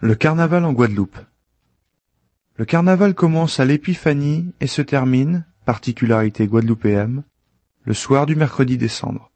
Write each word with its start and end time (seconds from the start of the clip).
Le 0.00 0.16
carnaval 0.16 0.64
en 0.64 0.72
Guadeloupe. 0.72 1.16
Le 2.56 2.64
carnaval 2.64 3.14
commence 3.14 3.60
à 3.60 3.64
l'épiphanie 3.64 4.52
et 4.60 4.66
se 4.66 4.82
termine, 4.82 5.46
particularité 5.64 6.46
guadeloupéenne, 6.46 7.22
le 7.84 7.94
soir 7.94 8.26
du 8.26 8.34
mercredi 8.34 8.76
décembre. 8.76 9.30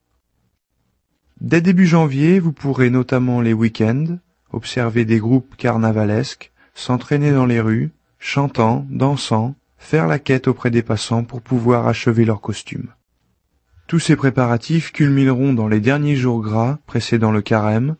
Dès 1.40 1.60
début 1.60 1.86
janvier, 1.86 2.40
vous 2.40 2.52
pourrez 2.52 2.90
notamment 2.90 3.40
les 3.40 3.52
week-ends 3.52 4.18
observer 4.50 5.04
des 5.04 5.18
groupes 5.18 5.56
carnavalesques 5.56 6.52
s'entraîner 6.74 7.32
dans 7.32 7.46
les 7.46 7.60
rues, 7.60 7.90
chantant, 8.18 8.84
dansant, 8.90 9.54
faire 9.78 10.06
la 10.06 10.18
quête 10.18 10.48
auprès 10.48 10.70
des 10.70 10.82
passants 10.82 11.24
pour 11.24 11.40
pouvoir 11.40 11.86
achever 11.86 12.24
leurs 12.24 12.40
costumes. 12.40 12.92
Tous 13.86 14.00
ces 14.00 14.16
préparatifs 14.16 14.92
culmineront 14.92 15.52
dans 15.52 15.68
les 15.68 15.80
derniers 15.80 16.16
jours 16.16 16.42
gras 16.42 16.78
précédant 16.86 17.30
le 17.30 17.42
carême, 17.42 17.96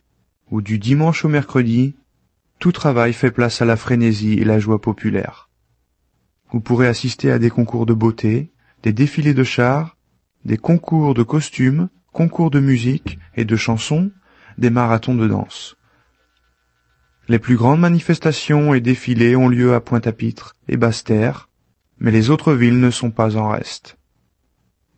où 0.51 0.61
du 0.61 0.77
dimanche 0.77 1.25
au 1.25 1.29
mercredi, 1.29 1.95
tout 2.59 2.73
travail 2.73 3.13
fait 3.13 3.31
place 3.31 3.61
à 3.61 3.65
la 3.65 3.77
frénésie 3.77 4.33
et 4.33 4.43
la 4.43 4.59
joie 4.59 4.81
populaire. 4.81 5.49
Vous 6.51 6.59
pourrez 6.59 6.87
assister 6.87 7.31
à 7.31 7.39
des 7.39 7.49
concours 7.49 7.85
de 7.85 7.93
beauté, 7.93 8.51
des 8.83 8.91
défilés 8.91 9.33
de 9.33 9.43
chars, 9.43 9.97
des 10.45 10.57
concours 10.57 11.13
de 11.13 11.23
costumes, 11.23 11.89
concours 12.11 12.51
de 12.51 12.59
musique 12.59 13.17
et 13.35 13.45
de 13.45 13.55
chansons, 13.55 14.11
des 14.57 14.69
marathons 14.69 15.15
de 15.15 15.27
danse. 15.27 15.77
Les 17.29 17.39
plus 17.39 17.55
grandes 17.55 17.79
manifestations 17.79 18.73
et 18.73 18.81
défilés 18.81 19.35
ont 19.35 19.47
lieu 19.47 19.73
à 19.73 19.79
Pointe-à-Pitre 19.79 20.55
et 20.67 20.77
Basse-Terre, 20.77 21.49
mais 21.99 22.11
les 22.11 22.29
autres 22.29 22.53
villes 22.53 22.79
ne 22.79 22.89
sont 22.89 23.11
pas 23.11 23.37
en 23.37 23.49
reste. 23.49 23.97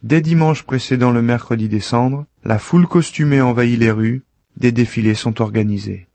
Dès 0.01 0.21
dimanche 0.21 0.63
précédant 0.63 1.11
le 1.11 1.21
mercredi 1.21 1.67
décembre, 1.67 2.25
la 2.43 2.57
foule 2.57 2.87
costumée 2.87 3.41
envahit 3.41 3.77
les 3.77 3.91
rues, 3.91 4.23
des 4.57 4.71
défilés 4.71 5.13
sont 5.13 5.41
organisés. 5.41 6.07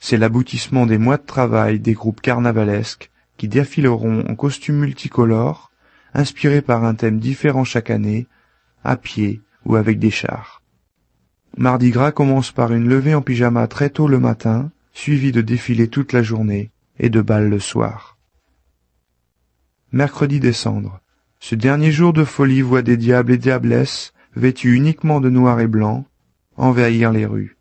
C'est 0.00 0.16
l'aboutissement 0.16 0.86
des 0.86 0.98
mois 0.98 1.18
de 1.18 1.26
travail 1.26 1.78
des 1.78 1.92
groupes 1.92 2.22
carnavalesques 2.22 3.10
qui 3.36 3.48
défileront 3.48 4.24
en 4.26 4.34
costumes 4.34 4.78
multicolores, 4.78 5.70
inspirés 6.14 6.62
par 6.62 6.84
un 6.84 6.94
thème 6.94 7.20
différent 7.20 7.64
chaque 7.64 7.90
année, 7.90 8.26
à 8.82 8.96
pied 8.96 9.42
ou 9.64 9.76
avec 9.76 9.98
des 9.98 10.10
chars. 10.10 10.62
Mardi 11.56 11.90
Gras 11.90 12.12
commence 12.12 12.50
par 12.50 12.72
une 12.72 12.88
levée 12.88 13.14
en 13.14 13.22
pyjama 13.22 13.66
très 13.68 13.90
tôt 13.90 14.08
le 14.08 14.18
matin, 14.18 14.70
suivie 14.92 15.32
de 15.32 15.42
défilés 15.42 15.88
toute 15.88 16.12
la 16.12 16.22
journée 16.22 16.70
et 16.98 17.10
de 17.10 17.20
balles 17.20 17.48
le 17.48 17.60
soir. 17.60 18.16
Mercredi 19.92 20.40
décembre. 20.40 21.00
Ce 21.40 21.54
dernier 21.54 21.92
jour 21.92 22.12
de 22.12 22.24
folie 22.24 22.62
voit 22.62 22.82
des 22.82 22.96
diables 22.96 23.32
et 23.32 23.38
diablesses, 23.38 24.12
vêtus 24.34 24.74
uniquement 24.74 25.20
de 25.20 25.30
noir 25.30 25.60
et 25.60 25.66
blanc, 25.66 26.06
envahir 26.56 27.12
les 27.12 27.26
rues. 27.26 27.56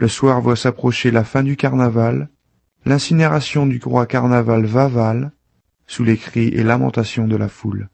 Le 0.00 0.08
soir 0.08 0.40
voit 0.40 0.56
s'approcher 0.56 1.10
la 1.10 1.24
fin 1.24 1.42
du 1.42 1.58
carnaval, 1.58 2.30
l'incinération 2.86 3.66
du 3.66 3.78
roi 3.84 4.06
carnaval 4.06 4.64
Vaval, 4.64 5.30
sous 5.86 6.04
les 6.04 6.16
cris 6.16 6.48
et 6.48 6.62
lamentations 6.62 7.28
de 7.28 7.36
la 7.36 7.48
foule. 7.50 7.90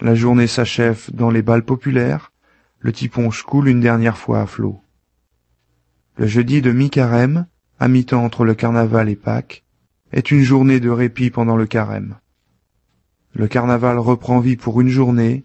La 0.00 0.14
journée 0.14 0.46
s'achève 0.46 1.10
dans 1.12 1.30
les 1.30 1.42
balles 1.42 1.64
populaires, 1.64 2.30
le 2.78 2.92
tiponche 2.92 3.42
coule 3.42 3.66
une 3.66 3.80
dernière 3.80 4.18
fois 4.18 4.40
à 4.40 4.46
flot. 4.46 4.80
Le 6.16 6.28
jeudi 6.28 6.62
de 6.62 6.70
mi-carême, 6.70 7.48
à 7.80 7.88
mi-temps 7.88 8.22
entre 8.22 8.44
le 8.44 8.54
carnaval 8.54 9.08
et 9.08 9.16
Pâques, 9.16 9.64
est 10.12 10.30
une 10.30 10.42
journée 10.42 10.78
de 10.78 10.90
répit 10.90 11.30
pendant 11.30 11.56
le 11.56 11.66
carême. 11.66 12.18
Le 13.32 13.48
carnaval 13.48 13.98
reprend 13.98 14.38
vie 14.38 14.56
pour 14.56 14.80
une 14.80 14.90
journée, 14.90 15.44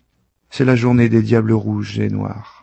c'est 0.51 0.63
la 0.63 0.75
journée 0.75 1.09
des 1.09 1.23
diables 1.23 1.53
rouges 1.53 1.97
et 1.97 2.11
noirs. 2.11 2.60